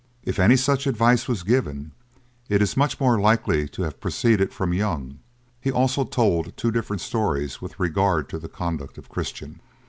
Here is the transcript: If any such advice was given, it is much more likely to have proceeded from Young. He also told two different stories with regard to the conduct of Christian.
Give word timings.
If 0.23 0.39
any 0.39 0.55
such 0.55 0.87
advice 0.87 1.27
was 1.27 1.43
given, 1.43 1.91
it 2.49 2.59
is 2.59 2.75
much 2.75 2.99
more 2.99 3.19
likely 3.21 3.69
to 3.69 3.83
have 3.83 3.99
proceeded 3.99 4.51
from 4.51 4.73
Young. 4.73 5.19
He 5.59 5.71
also 5.71 6.05
told 6.05 6.57
two 6.57 6.71
different 6.71 7.03
stories 7.03 7.61
with 7.61 7.79
regard 7.79 8.27
to 8.29 8.39
the 8.39 8.49
conduct 8.49 8.97
of 8.97 9.09
Christian. 9.09 9.59